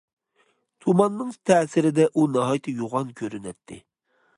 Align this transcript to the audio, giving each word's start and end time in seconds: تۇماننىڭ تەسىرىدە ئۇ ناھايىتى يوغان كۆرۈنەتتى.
تۇماننىڭ 0.85 1.29
تەسىرىدە 1.51 2.09
ئۇ 2.15 2.27
ناھايىتى 2.39 2.77
يوغان 2.83 3.17
كۆرۈنەتتى. 3.23 3.81